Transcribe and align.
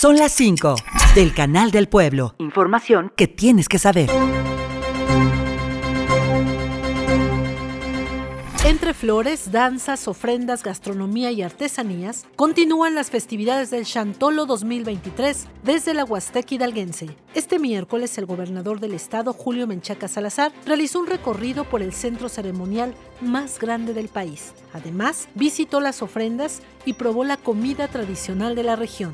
Son 0.00 0.16
las 0.16 0.32
5 0.32 0.76
del 1.14 1.34
Canal 1.34 1.72
del 1.72 1.86
Pueblo. 1.86 2.34
Información 2.38 3.12
que 3.16 3.28
tienes 3.28 3.68
que 3.68 3.78
saber. 3.78 4.08
Entre 8.64 8.94
flores, 8.94 9.52
danzas, 9.52 10.08
ofrendas, 10.08 10.62
gastronomía 10.62 11.32
y 11.32 11.42
artesanías, 11.42 12.24
continúan 12.36 12.94
las 12.94 13.10
festividades 13.10 13.70
del 13.70 13.84
Chantolo 13.84 14.46
2023 14.46 15.46
desde 15.64 15.92
la 15.92 16.06
Huasteca 16.06 16.54
hidalguense. 16.54 17.14
Este 17.34 17.58
miércoles, 17.58 18.16
el 18.16 18.24
gobernador 18.24 18.80
del 18.80 18.94
estado, 18.94 19.34
Julio 19.34 19.66
Menchaca 19.66 20.08
Salazar, 20.08 20.50
realizó 20.64 21.00
un 21.00 21.08
recorrido 21.08 21.64
por 21.64 21.82
el 21.82 21.92
centro 21.92 22.30
ceremonial 22.30 22.94
más 23.20 23.58
grande 23.58 23.92
del 23.92 24.08
país. 24.08 24.54
Además, 24.72 25.28
visitó 25.34 25.78
las 25.78 26.00
ofrendas 26.00 26.62
y 26.86 26.94
probó 26.94 27.22
la 27.24 27.36
comida 27.36 27.86
tradicional 27.86 28.54
de 28.54 28.62
la 28.62 28.76
región. 28.76 29.12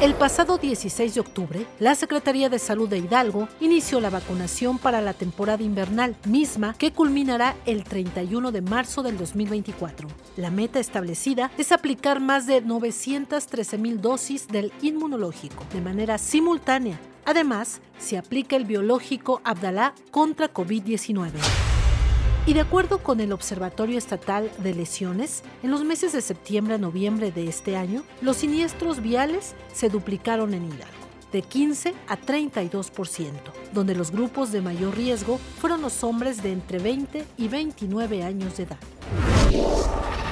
El 0.00 0.14
pasado 0.14 0.56
16 0.56 1.14
de 1.14 1.20
octubre, 1.20 1.66
la 1.78 1.94
Secretaría 1.94 2.48
de 2.48 2.58
Salud 2.58 2.88
de 2.88 2.96
Hidalgo 2.96 3.48
inició 3.60 4.00
la 4.00 4.08
vacunación 4.08 4.78
para 4.78 5.02
la 5.02 5.12
temporada 5.12 5.62
invernal, 5.62 6.16
misma 6.24 6.72
que 6.72 6.90
culminará 6.90 7.54
el 7.66 7.84
31 7.84 8.50
de 8.50 8.62
marzo 8.62 9.02
del 9.02 9.18
2024. 9.18 10.08
La 10.38 10.50
meta 10.50 10.80
establecida 10.80 11.50
es 11.58 11.70
aplicar 11.70 12.18
más 12.18 12.46
de 12.46 12.62
913 12.62 13.76
mil 13.76 14.00
dosis 14.00 14.48
del 14.48 14.72
inmunológico 14.80 15.66
de 15.74 15.82
manera 15.82 16.16
simultánea. 16.16 16.98
Además, 17.26 17.82
se 17.98 18.16
aplica 18.16 18.56
el 18.56 18.64
biológico 18.64 19.42
Abdalá 19.44 19.94
contra 20.10 20.50
COVID-19. 20.50 21.59
Y 22.46 22.54
de 22.54 22.60
acuerdo 22.60 23.02
con 23.02 23.20
el 23.20 23.32
Observatorio 23.32 23.98
Estatal 23.98 24.50
de 24.58 24.74
Lesiones, 24.74 25.42
en 25.62 25.70
los 25.70 25.84
meses 25.84 26.12
de 26.12 26.22
septiembre 26.22 26.74
a 26.74 26.78
noviembre 26.78 27.30
de 27.30 27.46
este 27.46 27.76
año, 27.76 28.02
los 28.22 28.38
siniestros 28.38 29.02
viales 29.02 29.54
se 29.72 29.90
duplicaron 29.90 30.54
en 30.54 30.64
Hidalgo 30.64 31.00
de 31.32 31.42
15 31.42 31.94
a 32.08 32.18
32%, 32.18 33.30
donde 33.72 33.94
los 33.94 34.10
grupos 34.10 34.50
de 34.50 34.62
mayor 34.62 34.96
riesgo 34.96 35.38
fueron 35.60 35.80
los 35.80 36.02
hombres 36.02 36.42
de 36.42 36.52
entre 36.52 36.78
20 36.78 37.24
y 37.36 37.46
29 37.46 38.24
años 38.24 38.56
de 38.56 38.64
edad. 38.64 38.78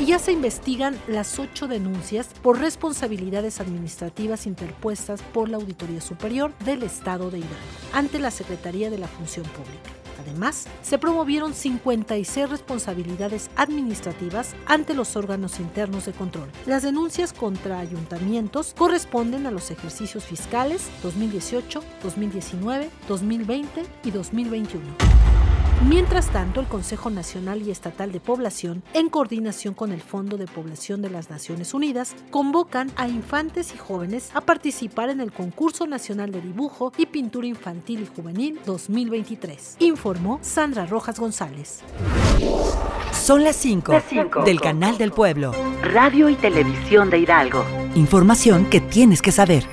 Y 0.00 0.06
ya 0.06 0.18
se 0.18 0.32
investigan 0.32 0.96
las 1.06 1.38
ocho 1.38 1.68
denuncias 1.68 2.28
por 2.42 2.58
responsabilidades 2.58 3.60
administrativas 3.60 4.46
interpuestas 4.46 5.22
por 5.22 5.48
la 5.48 5.56
Auditoría 5.56 6.00
Superior 6.00 6.52
del 6.64 6.82
Estado 6.82 7.30
de 7.30 7.38
Hidalgo 7.38 7.56
ante 7.92 8.18
la 8.18 8.30
Secretaría 8.30 8.90
de 8.90 8.98
la 8.98 9.08
Función 9.08 9.46
Pública. 9.46 10.07
Además, 10.18 10.66
se 10.82 10.98
promovieron 10.98 11.54
56 11.54 12.50
responsabilidades 12.50 13.50
administrativas 13.56 14.54
ante 14.66 14.94
los 14.94 15.16
órganos 15.16 15.60
internos 15.60 16.06
de 16.06 16.12
control. 16.12 16.48
Las 16.66 16.82
denuncias 16.82 17.32
contra 17.32 17.78
ayuntamientos 17.78 18.74
corresponden 18.76 19.46
a 19.46 19.50
los 19.50 19.70
ejercicios 19.70 20.24
fiscales 20.24 20.88
2018, 21.02 21.82
2019, 22.02 22.90
2020 23.08 23.84
y 24.04 24.10
2021. 24.10 25.37
Mientras 25.86 26.30
tanto, 26.30 26.60
el 26.60 26.66
Consejo 26.66 27.08
Nacional 27.08 27.62
y 27.62 27.70
Estatal 27.70 28.10
de 28.10 28.18
Población, 28.18 28.82
en 28.94 29.08
coordinación 29.08 29.74
con 29.74 29.92
el 29.92 30.00
Fondo 30.00 30.36
de 30.36 30.46
Población 30.46 31.02
de 31.02 31.10
las 31.10 31.30
Naciones 31.30 31.72
Unidas, 31.72 32.16
convocan 32.30 32.90
a 32.96 33.06
infantes 33.06 33.72
y 33.74 33.78
jóvenes 33.78 34.30
a 34.34 34.40
participar 34.40 35.08
en 35.08 35.20
el 35.20 35.30
Concurso 35.30 35.86
Nacional 35.86 36.32
de 36.32 36.40
Dibujo 36.40 36.92
y 36.98 37.06
Pintura 37.06 37.46
Infantil 37.46 38.02
y 38.02 38.06
Juvenil 38.06 38.58
2023, 38.66 39.76
informó 39.78 40.40
Sandra 40.42 40.84
Rojas 40.84 41.20
González. 41.20 41.80
Son 43.12 43.44
las 43.44 43.54
5 43.56 44.02
del 44.44 44.60
Canal 44.60 44.98
del 44.98 45.12
Pueblo. 45.12 45.52
Radio 45.82 46.28
y 46.28 46.34
Televisión 46.34 47.08
de 47.08 47.20
Hidalgo. 47.20 47.64
Información 47.94 48.66
que 48.66 48.80
tienes 48.80 49.22
que 49.22 49.30
saber. 49.30 49.64